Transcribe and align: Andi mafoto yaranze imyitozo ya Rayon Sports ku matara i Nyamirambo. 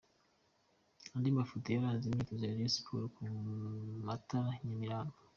Andi 1.15 1.29
mafoto 1.37 1.65
yaranze 1.69 2.03
imyitozo 2.05 2.43
ya 2.45 2.55
Rayon 2.57 2.73
Sports 2.75 3.13
ku 3.15 3.21
matara 4.07 4.49
i 4.61 4.65
Nyamirambo. 4.67 5.15